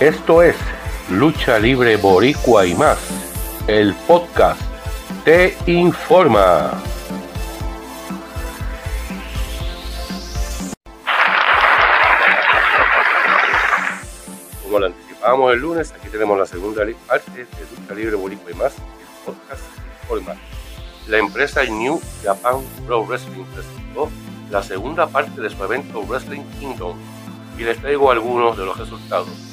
[0.00, 0.56] Esto es
[1.10, 2.98] Lucha Libre Boricua y más.
[3.66, 4.58] El podcast
[5.26, 6.70] te informa.
[14.62, 17.46] Como lo anticipábamos el lunes, aquí tenemos la segunda parte de
[17.78, 18.72] Lucha Libre Boricua y más.
[18.78, 20.34] El podcast te informa.
[21.08, 24.08] La empresa New Japan Pro Wrestling presentó
[24.50, 26.96] la segunda parte de su evento Wrestling Kingdom
[27.58, 29.49] y les traigo algunos de los resultados.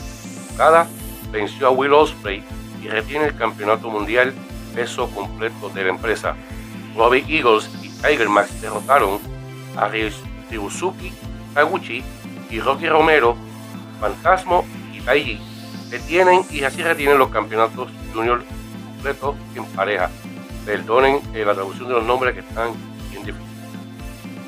[1.31, 2.43] Venció a Will Ospreay
[2.81, 4.33] y retiene el campeonato mundial
[4.73, 6.35] peso completo de la empresa.
[6.95, 9.19] Robbie Eagles y Tiger Max derrotaron
[9.75, 11.11] a Ryusuke
[11.53, 12.03] Taguchi
[12.49, 13.35] y Rocky Romero,
[13.99, 15.39] Fantasmo y Taiji,
[15.91, 18.43] retienen y así retienen los campeonatos junior
[18.85, 20.09] completos en pareja.
[20.65, 22.73] Perdonen eh, la traducción de los nombres que están
[23.11, 23.47] bien difíciles.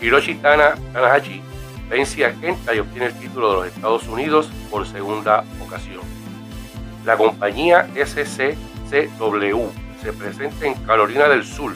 [0.02, 1.41] Hiroshi Tana, Tanahashi
[1.89, 6.02] vence a Kenta y obtiene el título de los Estados Unidos por segunda ocasión.
[7.05, 9.69] La compañía SCCW
[10.02, 11.73] se presenta en Carolina del Sur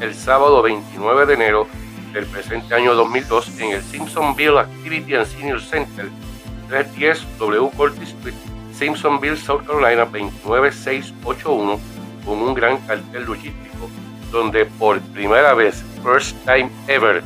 [0.00, 1.66] el sábado 29 de enero
[2.12, 6.08] del presente año 2002 en el Simpsonville Activity and Senior Center
[6.68, 8.34] 310 W Curtis Street,
[8.72, 11.78] Simpsonville, South Carolina 29681
[12.24, 13.90] con un gran cartel logístico
[14.32, 17.22] donde por primera vez, first time ever,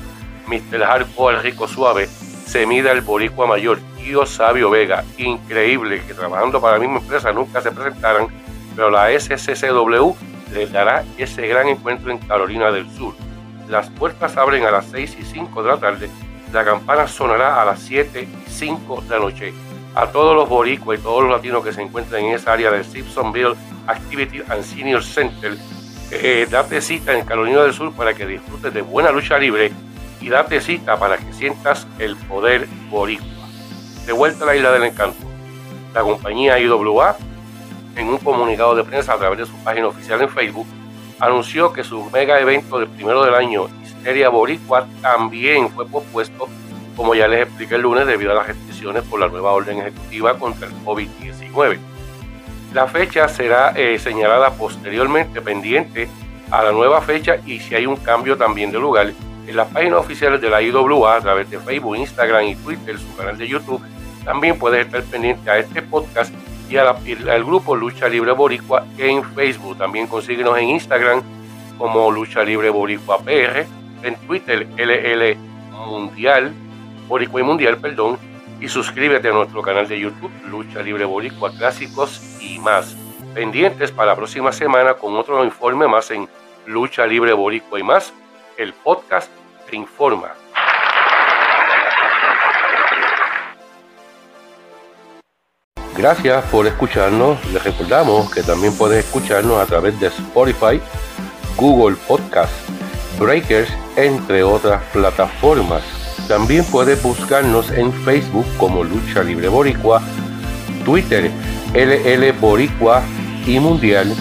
[0.47, 0.83] Mr.
[0.83, 2.09] Hardcore Rico Suave
[2.47, 5.05] se mida el boricua mayor, Tío Sabio Vega.
[5.19, 8.29] Increíble que trabajando para la misma empresa nunca se presentaran,
[8.77, 10.15] pero la SCCW
[10.53, 13.15] les dará ese gran encuentro en Carolina del Sur.
[13.69, 16.11] Las puertas abren a las 6 y 5 de la tarde,
[16.53, 19.55] la campana sonará a las 7 y 5 de la noche.
[19.95, 22.85] A todos los boricuas y todos los latinos que se encuentran en esa área del
[22.85, 23.55] Simpsonville
[23.87, 25.57] Activity and Senior Center,
[26.11, 29.73] eh, date cita en Carolina del Sur para que disfrutes de buena lucha libre
[30.25, 33.29] y date cita para que sientas el poder boricua.
[34.07, 35.19] De vuelta a la isla del encanto.
[35.93, 37.17] La compañía IWA,
[37.95, 40.67] en un comunicado de prensa a través de su página oficial en Facebook,
[41.21, 46.49] anunció que su mega evento del primero del año, Histeria Boricua, también fue pospuesto,
[46.97, 50.39] como ya les expliqué el lunes, debido a las restricciones por la nueva orden ejecutiva
[50.39, 51.79] contra el COVID-19.
[52.73, 56.09] La fecha será eh, señalada posteriormente pendiente
[56.51, 59.13] a la nueva fecha y si hay un cambio también de lugar
[59.47, 63.17] en las páginas oficiales de la IWA a través de Facebook, Instagram y Twitter, su
[63.17, 63.83] canal de YouTube.
[64.25, 66.33] También puedes estar pendiente a este podcast
[66.69, 69.77] y al grupo Lucha Libre Boricua en Facebook.
[69.77, 71.23] También consíguenos en Instagram
[71.79, 73.67] como Lucha Libre Boricua PR,
[74.03, 75.37] en Twitter LL
[75.87, 76.53] Mundial,
[77.07, 78.19] Boricua y Mundial, perdón,
[78.61, 82.97] y suscríbete a nuestro canal de YouTube Lucha Libre Boricua Clásicos y más.
[83.35, 86.29] Pendientes para la próxima semana con otro informe más en
[86.67, 88.15] Lucha Libre Boricua y más
[88.59, 89.31] el podcast
[89.75, 90.33] informa.
[95.97, 97.45] Gracias por escucharnos.
[97.53, 100.81] Les recordamos que también puedes escucharnos a través de Spotify,
[101.57, 102.53] Google Podcast,
[103.19, 105.83] Breakers, entre otras plataformas.
[106.29, 110.03] También puedes buscarnos en Facebook como Lucha Libre Boricua,
[110.85, 111.31] Twitter
[111.75, 113.03] LL Boricua
[113.47, 114.15] y Mundial,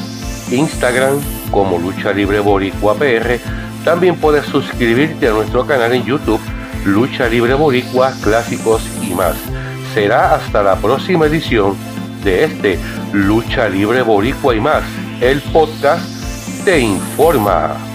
[0.52, 1.20] Instagram
[1.52, 3.40] como Lucha Libre Boricua PR
[3.84, 6.40] también puedes suscribirte a nuestro canal en YouTube,
[6.86, 9.36] Lucha Libre Boricua, Clásicos y más.
[9.94, 11.76] Será hasta la próxima edición
[12.24, 12.80] de este
[13.12, 14.84] Lucha Libre Boricua y más.
[15.22, 16.04] El podcast
[16.66, 17.93] te informa.